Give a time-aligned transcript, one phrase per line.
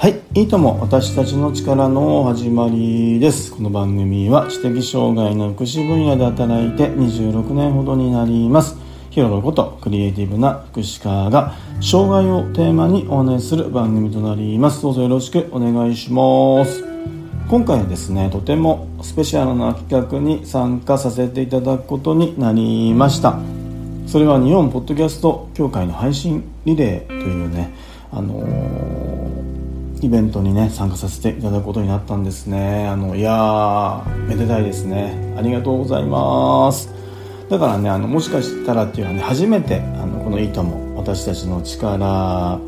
[0.00, 3.52] はい、いいとも私たちの力の始まりです。
[3.52, 8.76] この番組は知的障害の福祉分野で働いて26年ほどになります。
[9.10, 14.82] ヒロロことクリエイティブな福祉家が障害をテーマにお話しする番組となります。
[14.82, 16.84] どうぞよろしくお願いします。
[17.50, 23.40] 今回はですね、とてもスペシャルな企画に参加させていただくことになりました。
[24.06, 27.74] それは日本ポッドキャスト協会の配信リレーというね、
[28.12, 29.07] あのー
[30.00, 32.86] イベントにね参加させていただくことになったんですね。
[32.88, 35.34] あのいやーめでたいですね。
[35.36, 36.92] ありがとうございます。
[37.48, 42.60] だからねあのもしかしたらっていうのはね初めてあのこの「いいとも私たちの力」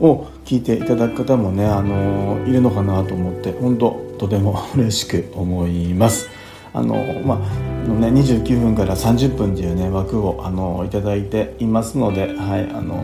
[0.00, 6.28] を聞いていただく方もねあのいるのかなと思って本当とても嬉しく思います。
[6.74, 13.02] あのまあのね、29分から30分という、ね、枠をあのいただいていますので、はいあの、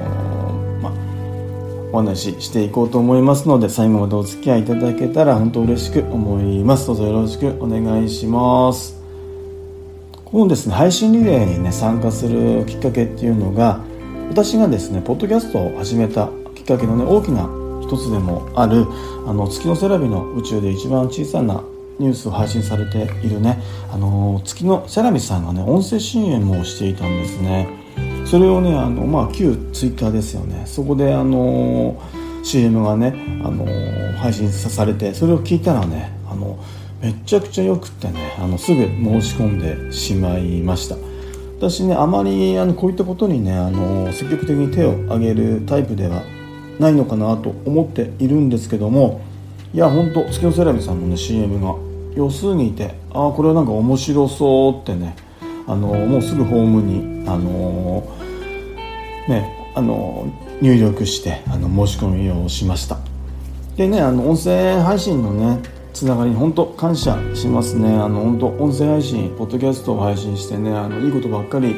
[1.95, 6.89] お話ししていこうと思いますので最後までお付き合いいただけたら本当嬉しく思います。
[6.89, 9.01] どうぞよろしくお願いします。
[10.25, 13.79] このですね配信リレーにね参加するきっかけっていうのが
[14.29, 17.49] 私がですねポッドキャストを始めたきっかけのね大きな
[17.81, 18.87] 一つでもある
[19.29, 21.63] あの月のセラビの宇宙で一番小さな
[22.01, 27.84] ニュースを配信されているねあの月のセラミさんがね音声 CM をしていたんですね。
[28.25, 30.65] それをねあの、まあ、旧ツイッターですよね。
[30.67, 32.01] そこであの
[32.43, 33.67] CM がねあの
[34.19, 36.59] 配信されてそれを聞いたらねあの
[37.01, 40.97] めちゃくちゃよくってねあのすぐ申し込んでしまいました。
[41.59, 46.23] 私ねあまりあのこういったことにねあの積極的に手を挙げるタイプでは
[46.79, 49.23] ないのかなと思っているんですけども
[49.73, 51.75] いや本当月のセラビさんのね CM が
[52.15, 55.17] 良すぎてああこれはなんか面白そうってね
[55.67, 58.07] あのもうすぐホームにあの
[59.29, 60.27] ねあの
[60.61, 62.99] 入力してあの申し込みをしました。
[63.77, 65.61] でねあの音声配信のね
[65.93, 67.95] つながりに本当感謝しますね。
[67.95, 71.75] あの本当音声配信ポッドキャストを配信してねあのいいことばっかり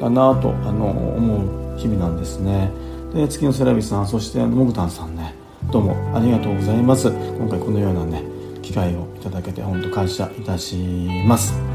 [0.00, 0.86] だなとあの
[1.16, 2.70] 思う日々なんですね。
[3.12, 5.34] で月のセラビさんそしてモグタンさんね
[5.70, 7.08] どうもありがとうございます。
[7.10, 8.22] 今回このようなね
[8.62, 10.76] 機会をいただけて本当感謝いたし
[11.26, 11.73] ます。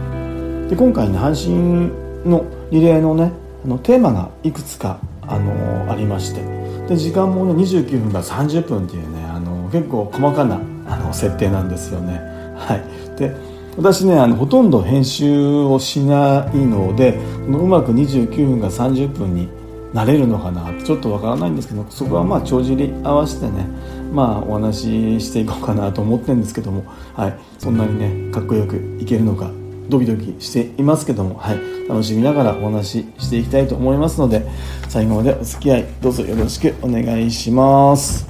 [0.70, 1.90] で今回ね配信
[2.24, 3.32] のリレーのね
[3.66, 6.60] あのテーマがいくつかあのありまして。
[6.88, 12.20] で時間もね29分から30分っていうねあの結構細かなあの設定なんですよね。
[12.58, 13.18] はい。
[13.18, 13.36] で
[13.78, 19.48] 私ねあのほとんど編集をしないのでうまく29分から30分に
[19.94, 23.66] なれるのかなちょっとわからないんですけどそこはまあ帳尻合わせてね
[24.12, 26.84] まあお話ししていこうかなと思ってるんですけども、
[27.16, 29.52] はい、そんなにねかっこよくいけるのか
[29.90, 34.46] ドキドキしていますけども、はい、楽しみながらお話ししていきたいと思いますので
[34.88, 38.28] 最後までお付き合いどうぞよろしくお願いします。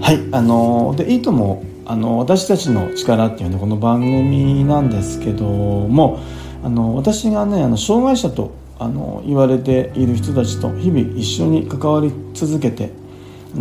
[0.00, 0.20] はい。
[0.32, 6.20] あのでいいともあの私たちの力っていうねこの番組なんですけども
[6.64, 12.90] あの私がねあの障害者とあの言われている人たちと日々一緒に関わり続けて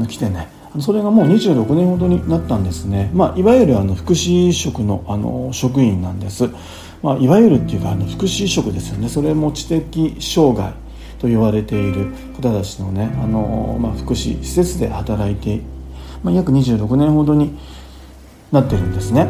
[0.08, 6.50] きてねそれがもう26年ほどになったんですね、まあ、いわゆるあの福祉職のあの職員なんです、
[7.04, 9.10] まあ、いわゆるっていうかあの福祉職ですよね。
[9.10, 10.74] それも知的障害
[11.20, 12.12] と言われている
[12.42, 15.62] 方たちのねあの、まあ、福祉施設で働いて、
[16.24, 17.58] まあ、約26年ほどに
[18.52, 19.26] なってるんですね。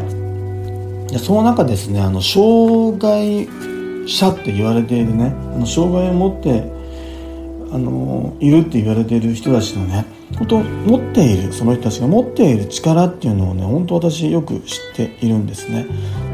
[1.08, 3.48] でその中ですねあの障害
[4.06, 6.70] 者って言われているねあの障害を持って
[7.72, 10.06] あのいるって言われている人たちのね
[10.38, 15.86] 本当持っているその人たちが持っている力っていうのをね本当私よく知っているんですね。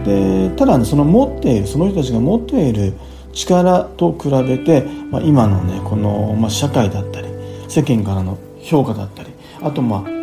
[0.05, 2.95] でただねその持っているその人たちが持っている
[3.33, 7.29] 力と比べて、まあ、今のねこの、まあ、社会だったり
[7.69, 9.31] 世間からの評価だったり
[9.63, 10.19] あとまあ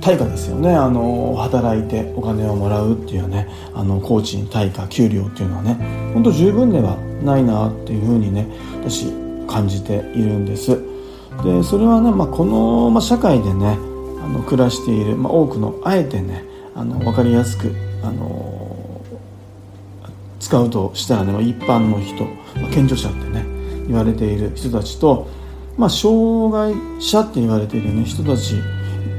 [0.00, 0.74] 対価ですよね。
[0.74, 5.74] あの働いてお金をもらうっていうねあの工賃対価給料っていうのはね
[6.14, 8.46] 本当十分ではないなっていうふうにね
[8.82, 9.12] 私
[9.46, 10.91] 感じているんです。
[11.44, 13.78] でそれはね、まあ、この、まあ、社会でね
[14.22, 16.44] あの暮らしている、まあ、多くのあえてね
[16.74, 19.02] あの分かりやすくあの
[20.38, 22.24] 使うとしたらね、まあ、一般の人、
[22.60, 23.44] まあ、健常者ってね
[23.86, 25.28] 言われている人たちと、
[25.76, 28.54] まあ、障害者って言われている、ね、人たち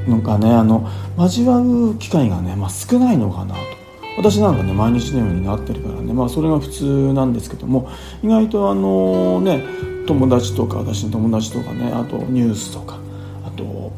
[0.08, 3.74] のがねあの交わる機会がね、まあ、少ないのかなと。
[4.18, 7.90] 私なんかね毎日のようになってるからねまあそれが普通なんですけども
[8.24, 9.64] 意外とあのね
[10.06, 13.00] 友達とか私の友達とかねあとニュースとか
[13.46, 13.92] あと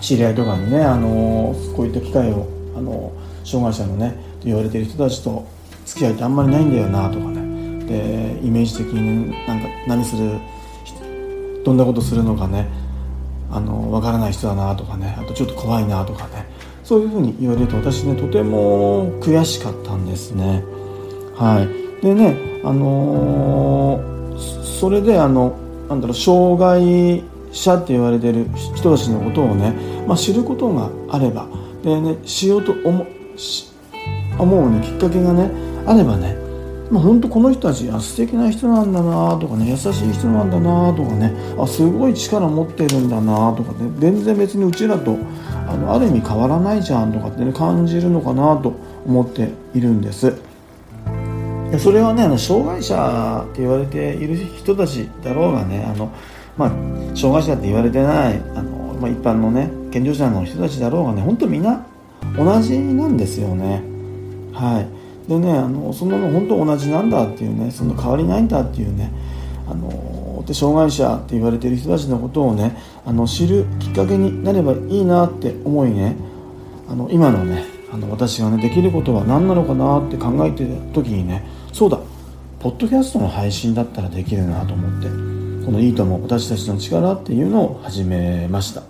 [0.00, 3.12] 知り合いとかにねあのこういった機会をあの
[3.44, 4.10] 障害者のね
[4.40, 5.46] と言われてる人たちと
[5.84, 7.48] 付き合いってあんまりないんだよなとかね。
[7.86, 10.38] でイメージ的になんか何する
[11.64, 12.68] どんなことするのかね
[13.50, 16.46] あの分からない人だなとかねあとちょっと怖いなとかね。
[16.84, 20.64] そういうふうに言われると私ねとても悔しかったんですね。
[21.34, 22.02] はい。
[22.02, 25.56] でねあのー、それであの
[25.88, 28.46] なんだろう障害者って言われてる
[28.76, 29.72] 人たちのことをね、
[30.06, 31.48] まあ、知ることがあれば
[31.82, 33.06] でねしようと思
[34.38, 35.50] 思う、ね、きっかけがね
[35.86, 36.48] あればね
[36.90, 45.18] まあ、本当この人たちあ素敵な人なんだなとかね優しい人なんだなとかねあすごい力持ってるんだなとかね全然別にうちらと
[45.68, 48.74] あのある意味変わらないじゃんとかってね感じるのかなと
[49.06, 50.47] 思っているんです。
[51.70, 56.10] でそれはねあの障害者って言われている人たちだろうがねあの、
[56.56, 56.70] まあ、
[57.14, 61.86] 障害者って言われてないあの、まあ、一般のね健常者の人たちだろうがね本当みんな
[62.36, 63.82] 同じなんですよね。
[64.52, 64.98] はい。
[65.28, 69.12] でねあのそんなの本当同じなんだっていうねその変わりないんだっていうね
[69.68, 72.74] あので障害者って言われてる人たちのことをね
[73.04, 76.16] あの知るきっかけになればいいなって思いね
[76.88, 81.98] あの今のねあの私がねできることは何なのかなって考えてる時にねそうだ。
[82.60, 85.06] ポッドキャストの配信だったらできるなと思って
[85.64, 88.82] この「いいとも私たちの力」っていうのを始めました。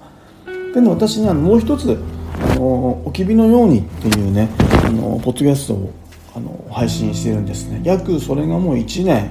[0.75, 1.99] でね私ねもう一つ
[2.41, 4.49] あの「おきびのように」っていうね
[4.87, 5.91] あのポッドキャストを
[6.35, 7.83] あの配信してるんですね。
[7.85, 9.31] 約それがもう1年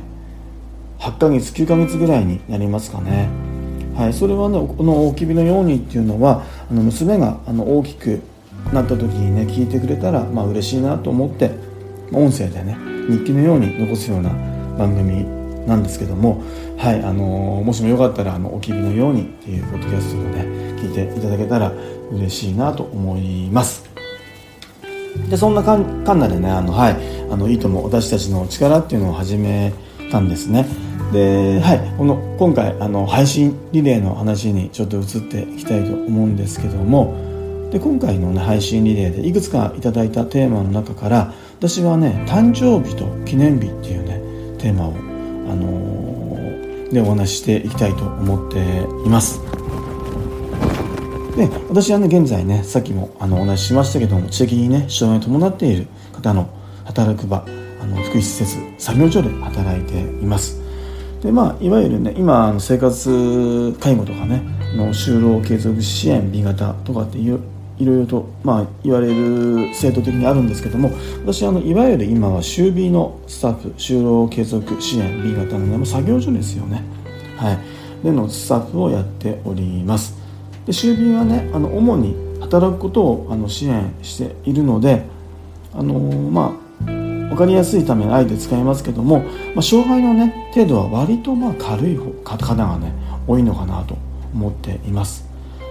[1.00, 3.30] 8ヶ月9ヶ月ぐらいになりますかね。
[3.96, 8.22] はいそれはねこの「おきびのように」っていうのはあの娘があの大きく
[8.72, 11.66] なった時にね聞いてくれたらまあ嬉しいなと思って
[12.12, 12.78] 音声でね
[13.10, 14.30] 日記のように残すような
[14.78, 15.26] 番組
[15.68, 16.44] なんですけども
[16.78, 20.46] はいあのー、もしもよかったらあの「おきびのように」っていうポッドキャストをね
[20.80, 21.72] 聞いていただけたら
[22.12, 23.84] 嬉しいなと思います。
[25.30, 26.98] でそんなかんかんなでねあの、はい、
[27.32, 29.74] あのいいとも私たちの力っていうのを始め
[30.12, 30.68] たんですね。
[31.12, 37.16] で、はい、この今回あの配信リレーの話にちょっと移っていきたいと思うんですけども
[37.72, 44.20] で今回の、ね、配信リレーでいくつかいただいたテーマの中から私はね誕生日と記念日っていうね
[44.60, 48.60] テーマを、あのー、でお話ししていきたいと思って
[49.06, 49.42] います。
[51.36, 56.50] で私はね現在ねさっきもあのお話ししましたけども知的にね障害を伴っている方の
[56.86, 57.46] 働く場
[57.82, 60.60] あの福祉施設作業所で働いています
[61.22, 64.42] でまあいわゆるね今の生活介護とかね
[64.76, 67.40] の就労継続支援 B 型とかっていう
[67.80, 70.92] いろいろと、まあ、言われる制度的にあるんですけども
[71.22, 76.84] 私あのいわゆる今は週 B のスタッフ就労継続支援 B 型の、ね、作業所ですよね。
[77.38, 77.60] はい。
[78.04, 80.16] でのスタッフをやっております。
[80.66, 85.04] で衆議院はねあの主に働くことをあの支援しているので
[85.74, 86.92] あのまあ
[87.28, 89.20] 分かりやすいためあえて使いますけども、
[89.54, 92.92] まあ、障害のね程度は割とまあ軽い方がね
[93.28, 93.98] 多いのかなと
[94.34, 95.27] 思っています。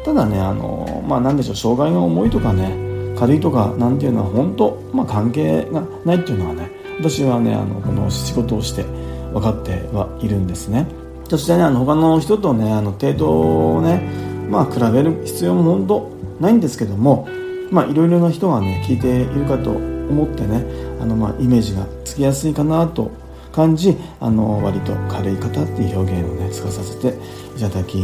[0.06, 6.70] ただねあのまあ何でしょう障害が重いとかね軽いとかなんていうのは本当、まあ、関係がないっていうのはね
[7.00, 8.84] 私はねあのこの仕事をして
[9.32, 10.86] 分かってはいるんですね
[11.28, 14.00] そしてねあの他の人とねあの程度をね
[14.48, 16.10] まあ比べる必要も本当
[16.40, 17.28] ないんですけども
[17.72, 20.64] まあいろいろな人がね聞いているかと思ってね
[21.00, 23.10] あのまあイメージがつきやすいかなと
[23.50, 27.18] 感じあの割と軽い方っていう表現をね使わさせて
[27.56, 27.96] いただき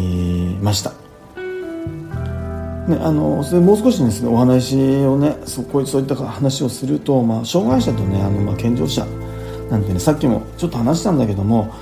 [0.61, 1.02] ました。
[2.89, 9.07] ね、あのそれもう少しですねお話をねそこそういった話をすると、まあ、障害者とねあの、まあ、健常者
[9.71, 11.73] なんてねさっきもちょっと話したんだけども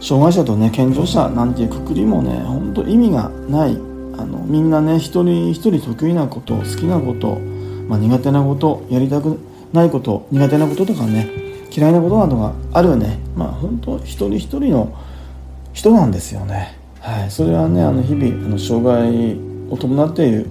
[0.00, 3.76] 障害者とね健常者なんていうくくりもね本当意味がないあ
[4.26, 7.36] のみんなね一人一人得意なこと好きなこと、
[7.88, 9.38] まあ、苦手なことやりたく
[9.72, 11.44] ないこと苦手なこととかね
[11.76, 13.18] 嫌いなことなどがあるよね。
[13.34, 14.96] まあ本当一人一人の
[15.72, 16.78] 人なんですよね。
[17.00, 17.30] はい。
[17.32, 20.48] それはねあの日々あの障害を伴っているっ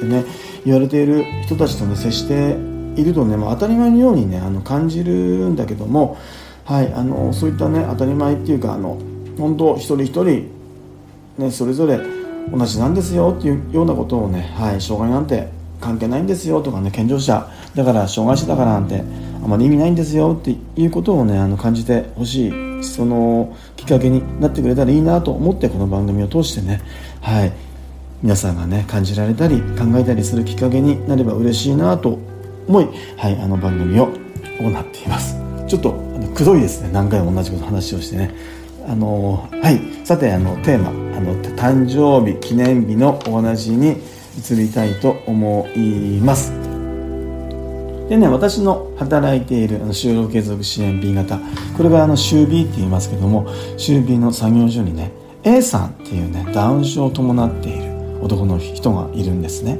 [0.00, 0.24] てね
[0.64, 2.56] 言われている人たちとね接して
[3.00, 6.18] いるとね、まあ、当たり前のようにねあの感じるんだけども
[6.64, 8.98] はいあのそういったね当たり前っていうかあの
[9.38, 10.50] 本当一人一人
[11.38, 12.00] ねそれぞれ
[12.50, 15.48] 同じなんですよっていうようなことをね、はい、障害なんて
[15.80, 19.02] 関係ないんですよとかね健常者だから障害者だからなんて
[19.44, 26.80] あまり意味ないんですよっていうことをねあの感じてほしいそのきっかけになってくれたらいいなと思ってこの番組を通してね
[27.20, 27.67] はい。
[28.22, 32.18] 皆さんがね感じられたり考えたりするきっかけになれば嬉しいなと
[32.66, 34.08] 思い、はい、あの番組を
[34.60, 35.36] 行っています。
[35.68, 35.92] ちょっと
[36.34, 38.34] くどいですね何回も同じこと話をしてね。
[38.88, 43.98] あのはいさてあのテーマあの誕生日記念日のお話に
[44.38, 46.52] 移りたいと思います。
[48.08, 51.38] でね私の働いているあの就労継続支援 B 型
[51.76, 53.46] これがあの週 B って言いますけども
[53.76, 57.87] 週 B の作業所にね A さんっていうねダウン症を伴っている
[58.20, 59.78] 男の人がいるんですね。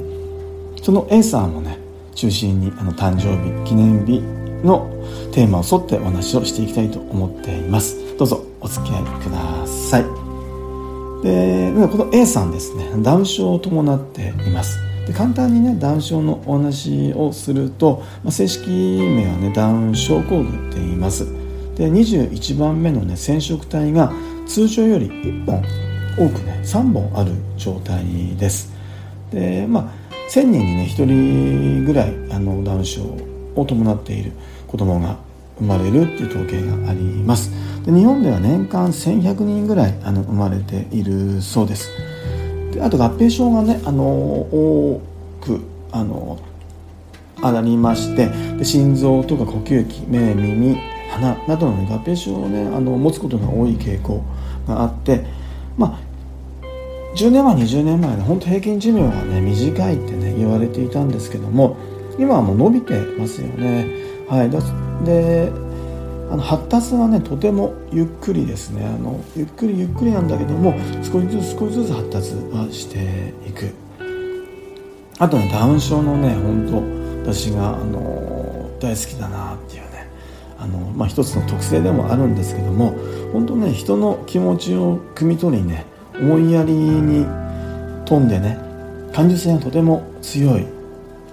[0.81, 1.77] その A さんをね
[2.15, 4.21] 中心にあの誕生日記念日
[4.63, 4.89] の
[5.31, 8.17] テーマを沿ってお話をしていきたいと思っています。
[8.17, 10.03] どうぞお付き合いください。
[11.23, 14.79] でこの A さんですねダウン症を伴っています。
[15.05, 21.25] で簡単にねダウン症のお話をすると、まあ、正式名はねダウン症候群って言います。
[21.75, 24.11] で21番目のね染色体が
[24.45, 25.63] 通常より1本
[26.19, 28.03] 多くね3本ある状態
[28.35, 28.73] です。
[29.31, 33.01] でまあ1000人にね1人ぐらいあのダウン症
[33.55, 34.33] を伴っている
[34.67, 35.17] 子供が
[35.57, 37.51] 生まれるっていう統計があります。
[37.85, 41.89] で日本では年間1100人ぐらいあの生まれているそうです。
[42.73, 45.01] であと合併症がねあの多
[45.41, 45.61] く
[45.91, 46.37] あの
[47.41, 50.77] ありましてで心臓とか呼吸器目耳
[51.09, 54.21] 鼻などの、合併症をねあの持つことが多い傾向
[54.67, 55.25] があって
[55.77, 56.08] まあ
[57.15, 61.77] 10年前20年前ね本当平均寿命がね短いってね言われていたんですけども
[62.17, 63.87] 今はもう伸びてますよね。
[64.27, 65.51] はいで
[66.31, 68.85] あの発達はねとてもゆっくりですね。
[68.85, 73.71] あのゆっくりゆっくりなんだけども少しずつ少しずつ発達はしていく。
[75.17, 76.67] あとねダウン症のね本
[77.25, 80.09] 当私があの大好きだなっていうね
[80.57, 82.95] あの、まあ、一つの特性でもあるんですけども
[83.33, 85.85] 本当ね人の気持ちを汲み取りね
[86.21, 87.25] 思いやりに
[88.05, 88.57] 富んでね
[89.13, 90.65] 感受性がとても強い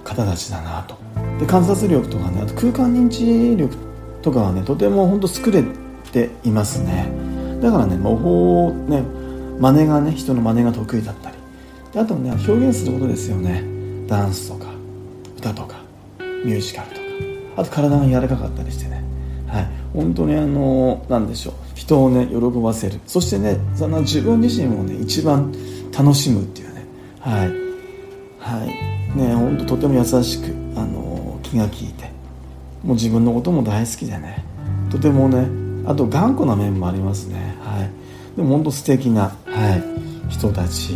[0.03, 0.95] 方たちだなと。
[1.39, 3.75] で観察力とかねあと空間認知力
[4.21, 5.63] とかはねとても本当作れ
[6.11, 7.11] ていますね。
[7.61, 9.03] だからね模倣ね
[9.59, 11.37] 真似がね人の真似が得意だったり。
[11.93, 13.63] であとね表現することですよね。
[14.07, 14.71] ダンスとか
[15.37, 15.81] 歌とか
[16.19, 17.01] ミュージカルとか。
[17.57, 19.03] あと体が柔らかかったりしてね。
[19.47, 19.67] はい。
[19.93, 21.53] 本当にあの何でしょう。
[21.75, 22.99] 人をね喜ばせる。
[23.07, 25.53] そしてねその自分自身もね一番
[25.97, 26.85] 楽しむっていうね。
[27.19, 27.47] はい。
[28.39, 29.17] はい。
[29.17, 32.05] ね本当とても優しくあの気が利いて。
[32.83, 34.43] もう自分のことも大好きでね。
[34.89, 35.47] とてもね
[35.89, 37.55] あと頑固な面もありますね。
[37.61, 37.89] はい。
[38.37, 39.75] でも本当素敵な、は
[40.29, 40.93] い、人たち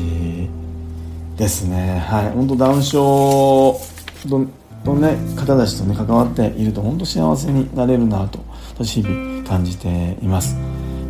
[1.37, 1.99] ですね。
[2.07, 2.29] はい。
[2.31, 3.79] 本当ダウン症
[4.27, 8.39] のね方たちとね関わっていると本当幸せになれるなと
[8.79, 10.55] 日々感じています。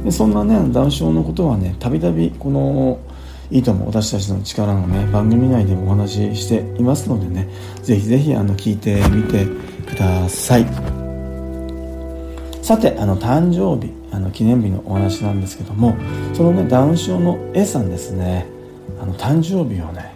[0.03, 2.99] でそんなねダウン症のことはねたびたびこの
[3.51, 7.49] いいとも私たちの力のね番組内でもお話ししていますのでね
[7.83, 9.45] ぜひぜひあの聞いてみて
[9.85, 10.65] ください。
[12.61, 15.95] さてあの誕生日あの記念日のお話なんですけども
[16.33, 18.45] そのねダウン症の A さんですね。
[19.01, 20.15] あの誕生日をね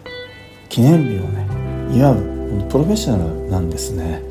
[0.70, 1.48] 記念日をね
[1.92, 2.16] 祝う
[2.70, 4.22] プロフェッショナルなんですね。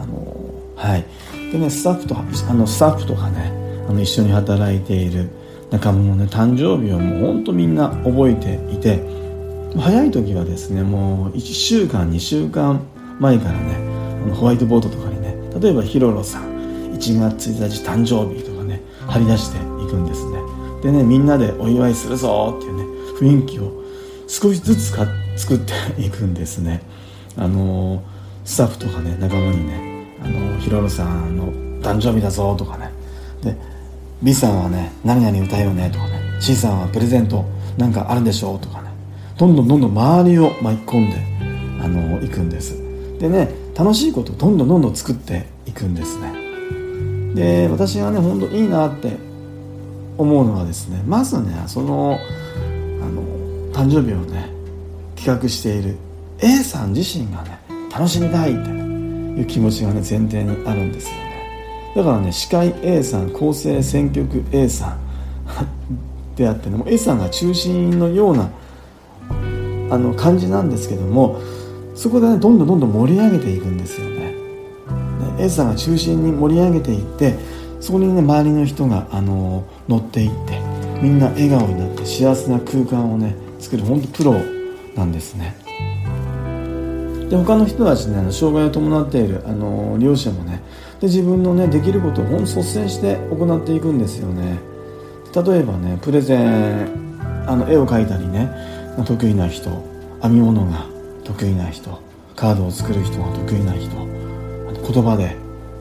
[0.00, 0.49] あの
[0.80, 1.04] はい。
[1.52, 2.22] でねスタッフとあ
[2.54, 3.52] のスタッフとかね
[3.86, 5.28] あの一緒に働いている
[5.70, 9.02] 仲間のね誕生日をもうほんとみんな覚えていて
[9.78, 12.80] 早い時はですねもう1週間2週間
[13.18, 13.74] 前からね
[14.24, 16.50] あのホワイトボードとかにね例えばヒロロさん
[16.94, 20.40] 1月1日誕生日とかね貼り出していくんですね。
[20.82, 22.84] でねみんなでお祝いするぞっていうね
[23.18, 23.82] 雰囲気を
[24.28, 25.06] 少しずつか
[25.36, 26.82] 作っていくんですね。
[27.36, 28.02] あの
[28.44, 29.90] スタッフとかね仲間にね
[30.22, 32.90] あのヒロロさんの誕生日だぞとかね。
[33.42, 33.56] で
[34.22, 36.20] B さんはね何々歌えよねとかね。
[36.40, 37.44] C さんはプレゼント
[37.76, 38.90] なんかあるんでしょうとかね。
[39.38, 41.16] どんどんどんどん周りを巻き込んで
[41.82, 42.76] あの行くんです。
[43.18, 46.32] でね楽しいことをどんどんどんどん作っていくんですね。
[47.34, 49.16] で私がね本当いいなって
[50.18, 52.18] 思うのはですねまずねその
[53.00, 53.22] あの
[53.72, 54.50] 誕生日をね
[55.16, 55.96] 企画している
[56.40, 57.60] A さん自身がね
[57.90, 58.70] 楽しみたいって、
[59.36, 64.98] いう気持ちがね前提にあるんですよねだからね司会 A さん構成選曲 A さん
[66.36, 68.50] であってねも A さんが中心のような
[69.90, 71.40] あの感じなんですけども
[71.94, 74.16] そこでねどんどんどんどん盛り上げていくんですよね。
[74.20, 74.34] ね
[75.38, 77.34] A さんが中心に盛り上げていって
[77.80, 80.58] そこにね周りの人があの乗っていって
[81.02, 84.34] みんな笑顔になって幸せな空間をね作る本当プロ
[84.96, 85.56] なんですね。
[87.30, 90.60] で他の人たちねあの障害を伴っているあの利用者もね
[91.00, 94.58] で自分のねできることを率先して行っていくんですよね。
[95.32, 98.50] 例えばねプレゼンあの絵を描いたりね
[99.06, 99.70] 得意な人
[100.20, 100.84] 編み物が
[101.24, 102.02] 得意な人
[102.34, 104.20] カードを作る人が得意な人
[104.92, 105.36] 言葉で、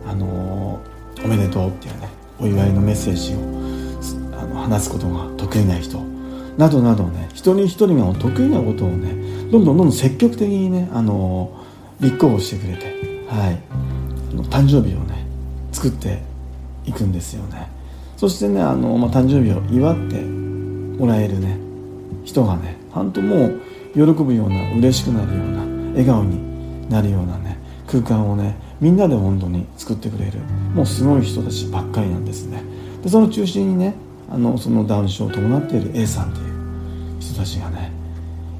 [0.05, 0.79] あの、
[1.23, 5.97] おめでとうっていうねお祝いのメッセージをあの話すことが得意な人
[6.59, 9.13] などなどね一人一人が得意なことをね
[9.49, 11.51] どんどんどんどん積極的にね、あの、
[12.01, 12.85] 立候補してくれて、
[13.27, 13.59] はい、
[14.49, 15.25] 誕生日をね
[15.71, 16.21] 作って
[16.85, 17.67] いくんですよね。
[18.17, 21.57] そしてねあの、まあ、誕生日を祝ってもらえるね
[22.25, 23.61] 人がね本当もう
[23.93, 25.61] 喜ぶような嬉しくなるような
[25.91, 30.39] 笑顔になるようなね空間をねみんなで本当に作ってくれる
[30.73, 32.61] もうすごい人たちばっかりなんですね。
[33.01, 33.95] でその中心にね
[34.29, 36.48] あのそのダウン症を伴っている A さんっていう
[37.39, 37.91] たちがね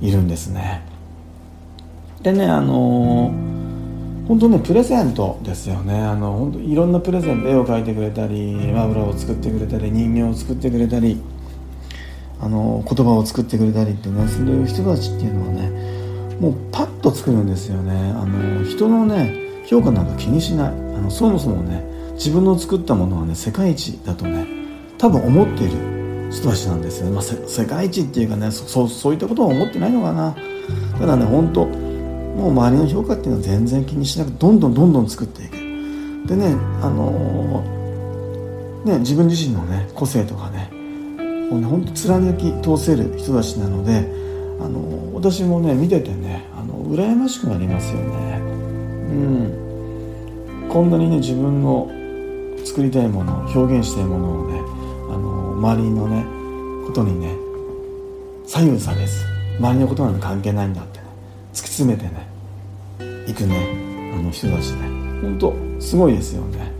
[0.02, 0.82] いるんですね。
[2.24, 6.02] でねあのー、本当ねプレゼントですよね。
[6.02, 11.22] あの本当いろんなプレゼント絵を描いてくれたりマブラを作ってくれたり人形を作ってくれたり
[12.42, 15.70] あの言葉を作ってくれたりってねそういう人たちっていうのはね
[16.40, 17.94] もうパッと作るんですよね。
[18.16, 20.70] あの人のね評価なんか気にしない。
[20.70, 21.84] あのそもそもね
[22.14, 24.48] 自分の作ったものはね世界一だとね
[24.98, 25.99] 多分思っている。
[26.30, 30.36] 人たちなんですよね、まあ、世界一っていうかねそそういったことは思ってないのかな。
[31.00, 35.58] ただね本当もう周りの評価っていうのは全然気にしなくてどんどんどんどん作っていく。
[36.28, 40.70] でねあのー、ね自分自身のね個性とかね
[41.50, 44.08] もうね本当貫き通せる人たちなので
[44.62, 48.40] あの私もね見ててねあの羨ましくなりますよね。
[48.40, 49.14] う
[50.66, 50.70] ん。
[50.70, 51.90] こんなにね自分の
[52.64, 54.79] 作りたいもの表現したいものをね
[55.60, 56.26] 周りのね
[56.88, 57.36] ことにね
[58.48, 59.26] 左右されず
[59.60, 61.06] 周りのことなんて関係ないんだってね。
[61.54, 62.28] 突き詰めてね
[63.28, 64.88] いくねあの人たちね。
[65.22, 66.72] 本当すごいですよね。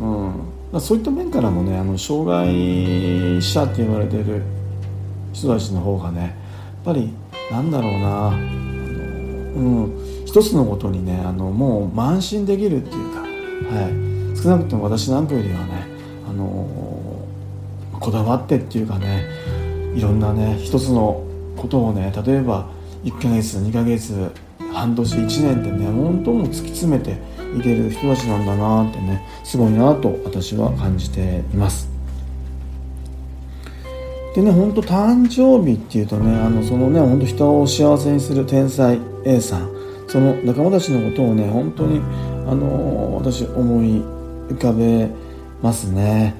[0.00, 0.80] うん。
[0.80, 4.42] そういった面からもねあの障害者って言われてる
[5.32, 6.30] 人たちの方がねやっ
[6.84, 7.12] ぱり
[7.50, 13.26] なんだろうなあの、うん、一つのことにねあのもう慢心できるっていうか、は
[14.36, 15.88] い、少なくとも私なんかよりはね
[18.00, 19.26] こだわってっていうかね
[19.94, 21.24] いろんなね一つの
[21.56, 22.68] ことをね例えば
[23.04, 24.32] 1ヶ月2ヶ月
[24.72, 27.18] 半年1年ってね本当も突き詰めて
[27.56, 31.88] いける人たちなんだなってねすごいなと私は感じています。
[34.34, 39.68] でね本当誕生日っていうとねあのそのね本当人を幸せにする天才 A さん
[40.06, 42.00] その仲間たちのことをね本当に
[42.48, 44.02] あの私思い
[44.48, 45.08] 浮かべ
[45.62, 46.34] ますね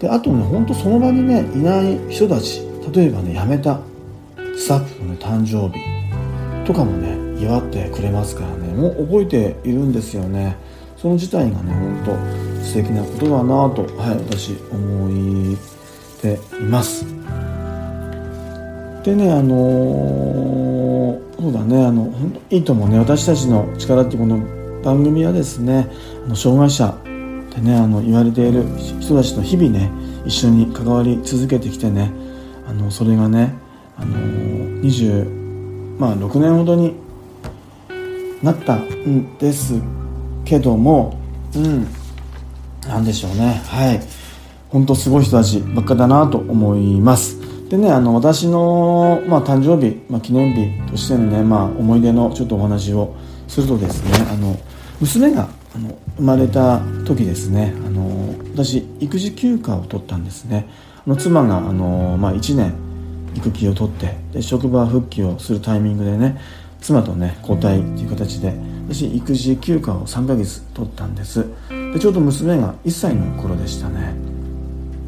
[0.00, 2.60] であとね本当その場にねいない人たち
[2.92, 3.80] 例えばね辞めた
[4.56, 10.56] スタッフの、ね、誕生日とかもね祝ってくれますからねもう覚えているんですよね。
[10.96, 11.72] その自体がね
[12.04, 15.58] 本当素敵なことだなとはい私思っ
[16.20, 17.04] ています。
[19.04, 24.38] でねあのー、そうだねあの本当いいと思うね私たちの力ってこの
[24.82, 25.88] 番組はですね
[26.24, 26.96] あの障害者
[27.56, 28.64] ってねあの言われている
[29.00, 29.90] 人たちと日々ね
[30.26, 32.12] 一緒に関わり続けてきてね
[32.68, 33.54] あのそれがね
[33.96, 36.94] あのー、20まあ6年ほどに
[38.42, 39.74] なったんです
[40.44, 41.18] けども
[41.54, 41.86] うん
[42.86, 43.60] なんでしょうね。
[43.66, 44.00] はい。
[44.68, 47.40] 本当すごい人たちばっかだなと思います。
[47.68, 53.16] でねあの私の、まあ、誕生日、まあ、記念日としてのね、まあ、思い出のちょっとお話を
[53.48, 54.56] するとですねあの
[55.00, 57.74] 娘があの生まれた時ですね。
[57.86, 60.66] あの私育児休暇を取ったんですね。
[61.06, 62.74] あの妻があの、まあ、1年
[63.34, 66.40] 育休を取ってで職場復帰をするタイミングでね
[66.80, 68.54] 妻とね交代っていう形で
[68.88, 71.44] 私育児休暇を3ヶ月取ったんです。
[71.92, 74.14] でちょうど娘が1歳の頃でしたね。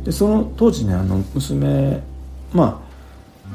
[0.05, 2.03] でその当時ねあの娘
[2.53, 2.83] ま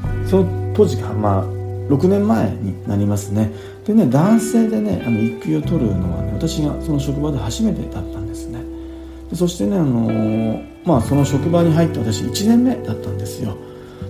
[0.03, 3.51] あその当時がまあ6年前になりますね。
[3.85, 8.61] でね男性でねあの育休を取るのはね私がその職場で初めてだったんですね。
[9.29, 13.57] でそしてねあのー、まあその職場に入って私1年目だったんですよ。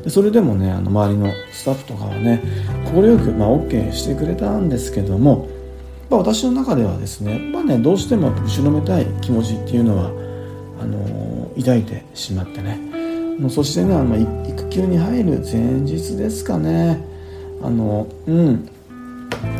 [0.03, 2.41] でそれでもねあの周りのスタッフとかはね
[2.85, 5.47] 快く、まあ、OK してくれたんですけども、
[6.09, 10.11] まあ、私の中ではですね,、まあね、どうしても後ろめたい気持ちっていうのは
[10.81, 12.79] あのー、抱いてしまってね。
[13.49, 17.12] そしてねあの育休に入る前日ですかね。
[17.63, 18.69] あのうん。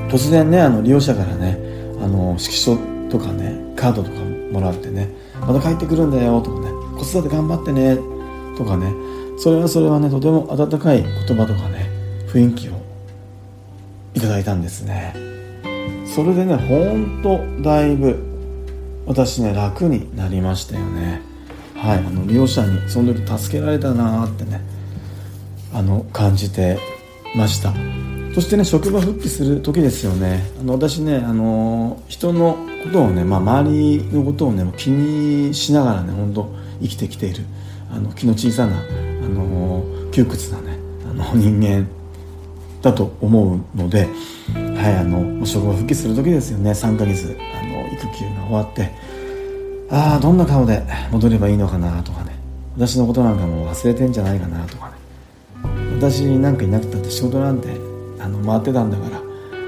[0.10, 1.58] 突然ねあの利用者からね
[2.00, 2.78] あの色書
[3.10, 4.20] とかねカードとか
[4.52, 5.10] もらってね
[5.42, 7.98] また帰ってくるんだよとかね子育て頑張ってね
[8.56, 8.94] とかね
[9.39, 11.89] それはそれはねとても温かい言葉とかね
[12.28, 12.74] 雰囲気を
[14.13, 15.16] いただいたんですね。
[16.06, 18.24] それでねほんとだいぶ
[19.08, 21.22] 私ね楽になりましたよね。
[21.76, 24.62] はい、あの利用者にその時助けられたなってね
[25.74, 26.78] あの感じて
[27.36, 27.74] ました。
[28.34, 30.43] そしてね職場復帰する時ですよね。
[30.60, 37.43] あの私ねあの人のことをね、まあ、周りのことをね気にしながらね本当生きてきている。
[37.91, 38.82] あの気の小さなあ
[39.28, 41.88] の窮屈なねあの人間
[42.82, 44.08] だと思うので、
[44.76, 46.72] はい、あの職場復帰する時ですよね。
[46.72, 48.91] 3ヶ月あの育休が終わって
[49.91, 52.36] ああどんな顔で戻ればいいのかなとかね。
[52.76, 54.93] 私のことなんかも忘れてんじゃないかなとかね。
[56.12, 57.78] 私なんかいなくたって仕事なんて
[58.20, 59.22] あの回ってたんだから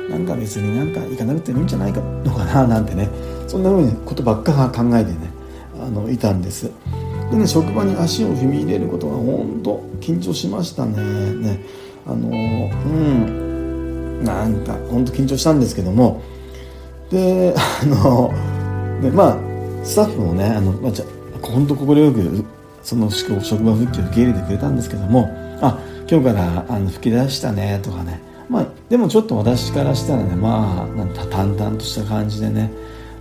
[0.10, 3.08] なんか別になんか行かなくてもいいんじゃないかのかななんてね
[3.48, 5.30] そんな風にことばっか考えてね
[5.80, 6.70] あのいたんです。
[7.32, 10.98] でね職場に足を踏み入れることが本当緊張しましたね。
[11.36, 11.64] ね
[12.06, 16.22] あのうんなんか本当緊張したんですけども。
[17.10, 18.34] であの
[19.02, 21.06] でまあスタッフもねあの、まあ、じゃ
[21.42, 22.46] 本当快く
[22.84, 25.30] その職場復帰を受け入れてくれたんですけども。
[25.62, 28.22] あ今日からあの吹き出したねとかね。
[28.50, 32.72] まあでもちょっと私からしたらねまあなん淡々とした感じでね。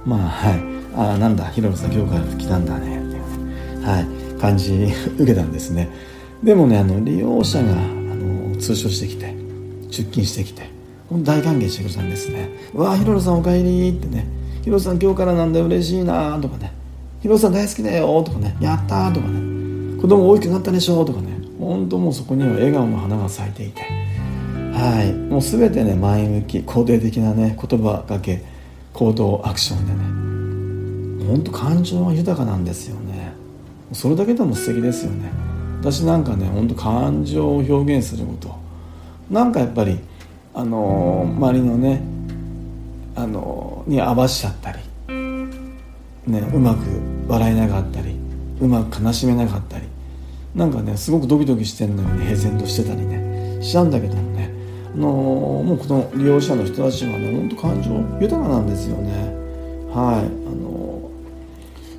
[0.05, 0.75] まあはい。
[0.97, 2.99] あなんだヒロロさん今日から吹きたんだね。
[2.99, 4.40] っていうねはい。
[4.40, 5.88] 感じ受けたんですね。
[6.42, 9.35] でもねあの利用者があの通所してきて
[9.90, 10.68] 出勤してきて
[11.11, 14.27] 大歓迎してくれたんですね「わあヒロロさんおかえり」ってね
[14.62, 16.73] 「ヒロさん今日からなんだ嬉しいな」とかね
[17.23, 19.40] 「ヒロさん大好きだよ」とかね「やった」とかね
[20.01, 21.34] 「子供大きくなったでしょ」とかね。
[21.64, 23.83] 本当もうそこには笑顔の花が咲いていて。
[24.72, 25.12] はい。
[25.12, 28.42] もう全てね前向き肯定的なね言葉かけ
[28.92, 29.87] 行動アクション
[31.18, 31.29] でね。
[31.29, 33.33] 本当感情が豊かなんですよね。
[33.92, 35.31] それだけでも素敵ですよね。
[35.81, 38.64] 私なんかね本当感情を表現すること。
[39.31, 39.98] なんかやっぱり
[40.55, 42.03] あのー、周りのね
[43.16, 44.79] あのー、に合わしちゃったり
[46.27, 46.81] ねうまく
[47.29, 48.14] 笑えなかったり
[48.61, 49.85] うまく悲しめなかったり
[50.55, 54.51] なんかねすごくドキドキしてんのに、ね、平然としてたりねしちゃうんだけどもね、
[54.95, 57.90] あのー、もうこの利用者の人たちはね本当感情
[58.21, 59.12] 豊かなんですよね。
[59.90, 60.27] はい。
[60.27, 61.11] あの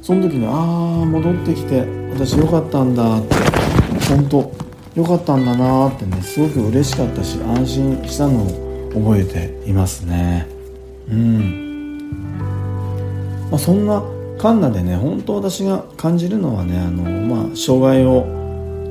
[0.02, 3.36] ー、その時にああ戻ってきて私よかったんだって
[4.08, 4.38] 本当
[4.96, 10.48] よかったんだなってねすごく嬉しかったし安心したのを覚えていますね。
[11.10, 12.10] うん、
[13.52, 14.02] まあ、そんな
[14.38, 18.45] カンナでね本当私が感じるのはねあの、まあ、障害を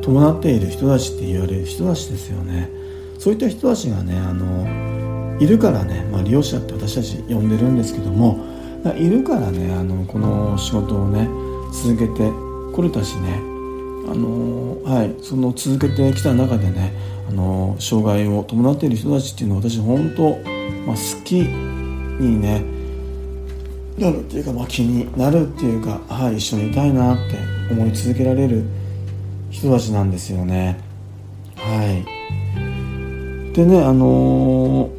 [0.05, 2.71] 伴っている人たちって言われる人たちですよね。
[3.19, 8.39] そういった人たちがねあのいるからね、まあ、利用者って私たち呼んでるんですけども
[8.97, 11.27] いるからねあのこの仕事をね
[11.73, 12.31] 続けて
[12.75, 13.37] これたしね
[14.07, 16.93] あのはいその続けてきた中でね
[17.29, 20.37] あの障害を伴っている人たちっていうのは私本当、
[20.87, 22.63] まあ、好きにね
[23.99, 27.39] なるっていうか、まあ、気になるっていうか、はい、一緒にいたいなって
[27.73, 28.65] 思い続けられる
[29.55, 30.77] 人たちなんですよね。
[31.57, 33.55] はい。
[33.55, 34.91] でねあのー、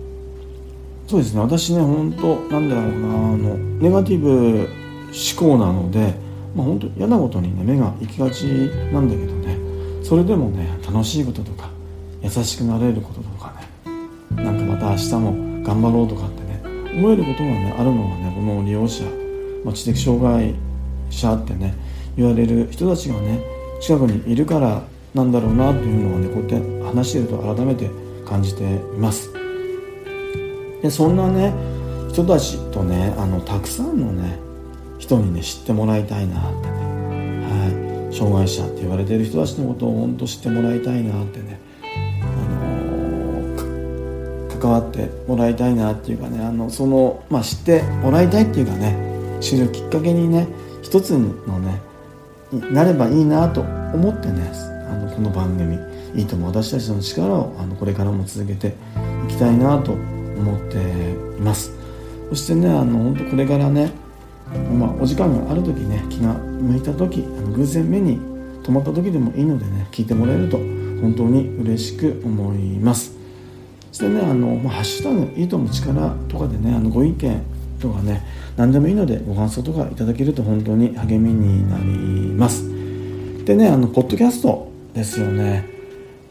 [1.09, 1.41] そうですね。
[1.41, 4.69] 私ね本当なんだろうなあのネガティブ
[5.11, 6.15] 思考なので、
[6.55, 8.43] まあ、本当嫌なことにね目が行きがち
[8.93, 9.57] なんだけどね。
[10.01, 11.69] それでもね楽しいこととか
[12.21, 13.53] 優しくなれることとか
[14.37, 14.41] ね。
[14.41, 16.61] なんかまた明日も頑張ろうとかってね
[16.97, 19.03] 思えることがねあるのはねこの利用者、
[19.65, 20.55] まあ、知的障害
[21.09, 21.75] 者ってね
[22.15, 24.83] 言われる人たちがね近くにいるから
[25.13, 27.89] なんだろうなというのをねこうやって話してると改めて
[28.25, 28.65] 感じてい
[28.97, 29.31] ます。
[30.81, 31.53] でそんなね
[32.11, 34.38] 人たちとねあのたくさんのね
[34.99, 36.73] 人にね知ってもらいたいなってね、
[37.43, 41.59] はい、障害者って言われてる人たちのことを本当知ってもらいたいなってね、
[42.21, 46.43] あのー、関わってもらいたいなっていうかね。
[46.43, 49.15] あのその、まあ、知ってもらいたいっていうかね。
[49.41, 50.47] 知るきっかけにね
[50.81, 51.79] 一つのね
[52.71, 54.51] なればいいなと思ってね
[54.89, 55.77] あのこの番組
[56.15, 58.75] いいとも私たちの力をあのこれからも続けて
[59.27, 60.77] いきたいなと思って
[61.37, 61.71] います。
[62.29, 63.91] そしてねあの本当これからね、
[64.73, 68.19] まあ、お時間がある時ね気が向いた時あの偶然目に
[68.63, 73.13] 留まった時でもいいのでね聞いてもらえると本当に嬉しく思います。
[73.91, 77.41] そしてねあの、まあ、ハッシュタグいいとも力とかでねあのご意見
[77.79, 78.25] とかね
[78.57, 81.83] 何でもいいのでご感想とかいただけると本当に励みになり
[82.33, 82.63] ます。
[83.45, 85.65] でねあのポッドキャストですよね。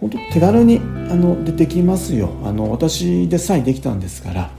[0.01, 2.31] 本当手軽にあの出てきますよ。
[2.45, 4.51] あの私でさえできたんですから、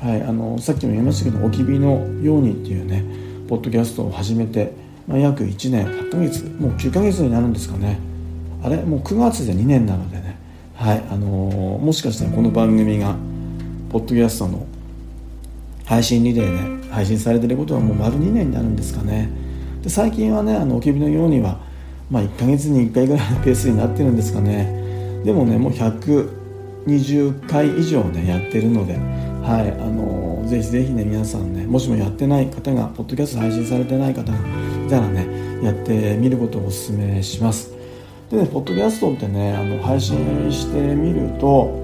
[0.00, 3.04] はい、あのさっきも言いましたけど「おきびのように」っていうね
[3.48, 4.72] ポッドキャストを始めて、
[5.06, 7.98] まあ、約1年8ヶ月もう9ヶ月になるんですかね。
[8.62, 10.34] あれもう9月で2年なのでね。
[10.74, 11.26] はいあの
[11.82, 13.14] もしかしたらこの番組が
[13.90, 14.66] ポッドキャストの
[15.84, 19.28] 配信リレーで配信されてることはもう丸2年になるんですかね。
[19.82, 21.60] で最近はねあのおきびのようには、
[22.10, 25.22] まあ、1ヶ月に1回ぐらいのペースになってるんですかね。
[25.24, 35.26] でもねもう120回以上ねやってるのではいあのぜひぜひね皆さんねもしもやってない方がポッドキャスト配信されてない方がいたらね
[35.62, 37.72] やってみることをお勧めします。
[38.30, 40.16] でねポッドキャストってねあの配信
[40.50, 41.83] してみると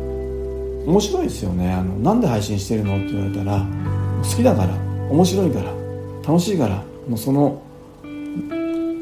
[0.86, 1.72] 面白いですよね。
[1.72, 2.96] あのなんで配信してるの？
[2.96, 3.66] って言われたら
[4.22, 4.74] 好きだから
[5.10, 5.72] 面白いから
[6.26, 7.62] 楽しいからもうその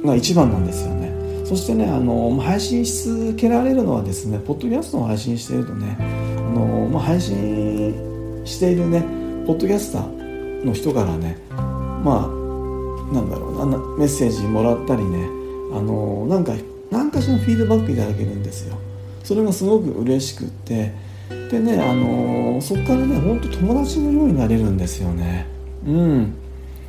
[0.04, 1.08] が一番なんですよね。
[1.44, 6.02] そしてねあの配信し続けられるのはですねポッドキャストを配信しているとねあ
[6.50, 9.00] の、まあ、配信しているね
[9.46, 15.24] ポッドキャスターの人からねまあなんだろうなメッセージもらったりね
[15.72, 16.52] あのなんか
[16.90, 18.76] 何かしらのフィードバックいただけるんですよ。
[19.24, 20.92] それがすごく嬉しくって
[21.50, 25.46] でねあのそこからね本当友達のようになれるんですよね。
[25.86, 26.34] うん。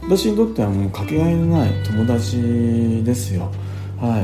[0.03, 3.51] 私にとってはもうかけがえのない友達ですよ。
[3.99, 4.21] は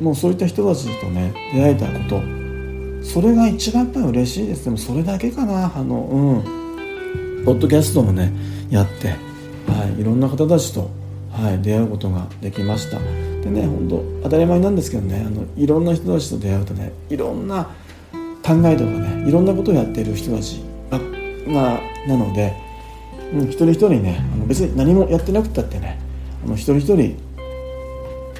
[0.00, 0.02] い。
[0.02, 2.20] もうそういった人たちとね出会えたこと。
[3.04, 4.64] それが一番やっぱり嬉しいです。
[4.64, 7.44] でもそれだけかなあのうん。
[7.44, 8.32] ポッドキャストもね
[8.70, 10.00] やってはい。
[10.00, 10.90] いろんな方たちと
[11.30, 12.98] はい出会うことができました。
[13.42, 17.70] でね本当当たり前なんですけどねあのいろんな人たちと出会うとねいろんな
[18.44, 20.62] 考えとかねいろんなことをやっている人たち
[21.46, 22.54] がなので、
[23.32, 25.98] うん、一人一人ねあの別に何もやってなくたってね
[26.44, 26.96] あの一人一人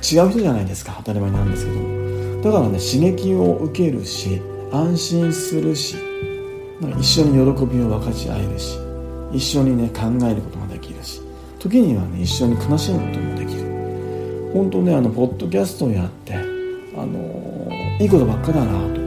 [0.02, 1.78] 違う人じゃないですか当たり前なんですけど。
[1.78, 2.02] も
[2.42, 5.96] だからね刺激を受けるし安心するし
[6.98, 8.76] 一緒に喜びを分かち合えるし
[9.32, 11.22] 一緒にね考えることができるし
[11.60, 13.62] 時にはね一緒に悲しむこともできる。
[14.52, 16.40] 本当ねあのポッドキャストをやってあ
[17.06, 19.00] のいいことばっかだなと、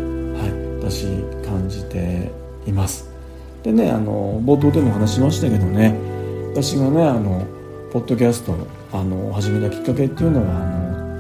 [0.90, 1.06] 私
[1.48, 2.32] 感じて
[2.68, 3.10] います。
[3.64, 5.96] でねあの冒頭でも話しましたけどね
[6.52, 7.44] 私がねあの
[7.92, 10.60] ポッドキャストをあの始めたきっかけっていうのはあ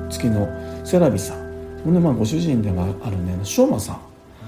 [0.04, 0.48] の月の
[0.86, 4.02] セラビさん、ねまあ、ご主人ではあるねしょうまさん。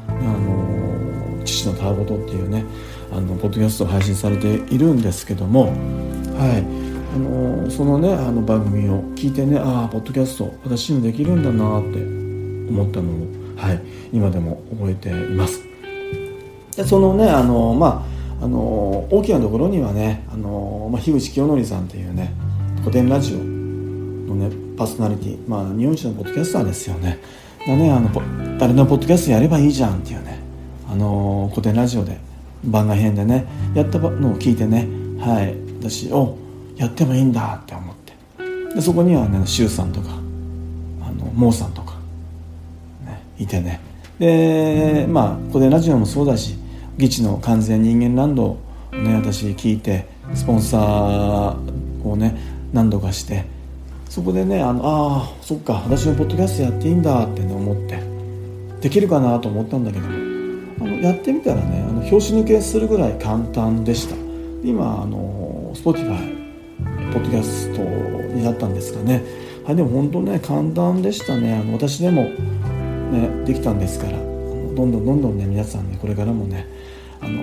[0.08, 2.64] あの父のたわごとっていうね
[3.12, 6.88] あのポッドキャストを配信されているんですけどもはい。
[7.16, 11.98] あのそのねあの番組を聞いてねああポッドキャスト私にもできるんだなって
[12.70, 13.82] 思ったのを、はい、
[14.14, 15.62] 今でも覚えています。
[16.76, 18.06] でそのねあのま
[18.42, 22.32] ああの大きなところにはねあの、まあ、樋口清則さんっていうね
[22.82, 27.20] 古典ラジオのねパーソナリティまあ日本一のポッドキャスターですよね。
[27.68, 28.10] がねあの
[28.60, 30.40] 誰のポッドキャストやればいいじゃんっていうね
[30.90, 32.18] あの古典ラジオで
[32.64, 34.88] 番外編でねやったのを聞いてね
[35.20, 35.68] はい。
[35.80, 36.38] 私お
[36.76, 38.14] やってもいいんだって思って。
[38.76, 40.10] でそこにはね周さんとか
[41.02, 41.87] あのモーさんとか、
[43.40, 43.80] いてね。
[44.20, 46.56] でまあここでラジオもそうだし
[46.98, 48.58] 議地の完全人間ランドを
[48.92, 52.36] ね私聞いてスポンサーをね
[52.74, 53.46] 何度かして
[54.10, 58.02] そこでねあのあそっか私のポッドキャストやっていいんだって、ね、思って
[58.82, 64.16] できるかなと思ったんだけどあのやってみたらねあの拍子抜けするぐらい簡単でした。
[64.64, 66.36] 今あの Spotify
[67.14, 69.24] ポッドキャストになったんですかね。
[69.64, 71.56] はいでも本当ね簡単でしたね。
[71.56, 72.28] あの私でも
[73.12, 74.28] ねできたんですから。
[74.78, 76.68] どんどんどんどんね皆さんねこれからもね
[77.20, 77.42] あの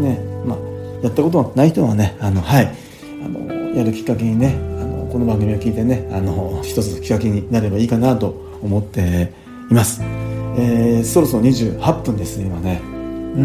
[0.00, 0.58] ねまあ
[1.04, 2.74] やったことない人はねあのはい
[3.24, 9.32] あのやるきっかけにねあのこの番組を聞いてねあの一つのきっかけになればいいかなと思って
[9.70, 12.80] います、えー、そろそろ28分ですね今ね。
[12.82, 12.86] う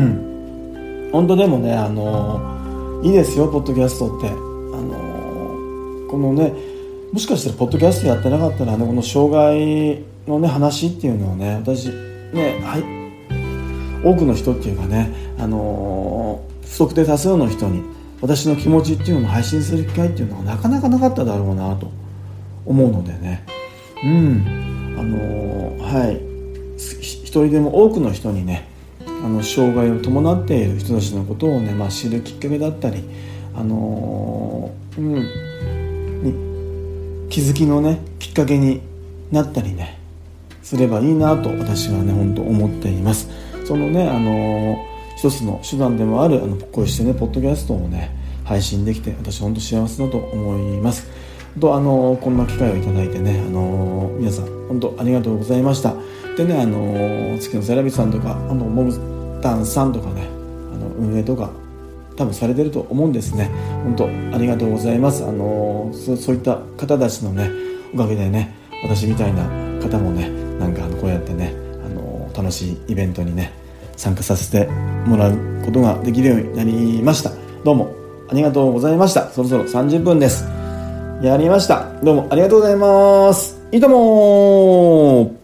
[0.02, 1.10] ん。
[1.12, 4.30] 本当でもねあのいいですよポッドキャストって。
[4.30, 6.73] あのこのね
[7.14, 14.04] もしかしたらポッドキャストやってなかったらねこの障害のね話っていうのをね私ねはい。
[14.04, 17.84] 多くの人っていうかねあの不特定多数の人に
[18.20, 21.92] 私の気持ちっていうのを配信する機会っていうのはなかなかなかっただろうなと
[22.66, 23.46] 思うのでね。
[24.04, 24.96] うん。
[24.98, 26.20] あのはい。
[26.78, 28.68] 一人でも多くの人にね
[29.06, 33.04] あの障害を伴っている人たちのことをね、まあ、知るきっかけだったり、
[33.56, 35.43] あのー、うん、
[37.34, 38.80] 気づきのねきっかけに
[39.32, 40.00] なったりね
[40.62, 43.28] すればいいなと私はね本当思っています。
[43.66, 44.78] そのねあのー、
[45.18, 51.10] 一つの手段でもあるあのこうしてねポッドキャストをね配信できて私本当幸せだと思います。
[51.60, 55.96] とあのこんな機会をいただいてねあの皆さん本当ありがとうございました。
[56.38, 60.28] でねあの月のセラビさんとかあのモムタンさんとかね
[60.72, 61.50] あの運営とか
[62.16, 63.50] 多分されてると思うんですね。
[63.84, 65.24] 本当ありがとうございます。
[65.24, 67.50] あのそそういった方たちのね
[67.94, 69.44] おかげでね私みたいな
[69.82, 71.54] 方もねなんかあのこうやってね
[71.86, 73.52] あの楽しいイベントにね
[73.96, 74.68] 参加させて
[75.06, 77.32] もらうことができるようになりました。
[77.64, 77.94] どうも
[78.30, 79.30] ありがとうございました。
[79.30, 80.46] そろそろ30分です。
[81.22, 81.90] やりました。
[82.04, 83.62] どうもありがとうございます。
[83.72, 85.43] いいとも